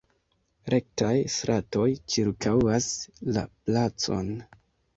Rektaj 0.73 1.11
stratoj 1.33 1.85
ĉirkaŭas 2.15 2.89
la 3.37 3.47
placon. 3.55 4.37